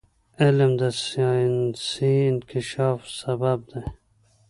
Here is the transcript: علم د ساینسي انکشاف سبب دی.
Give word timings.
علم 0.43 0.71
د 0.81 0.83
ساینسي 1.07 2.13
انکشاف 2.29 2.99
سبب 3.19 3.59
دی. 3.71 3.83